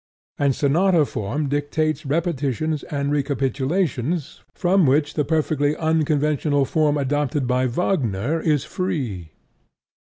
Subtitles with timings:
[0.39, 7.67] And sonata form dictates repetitions and recapitulations from which the perfectly unconventional form adopted by
[7.67, 9.29] Wagner is free.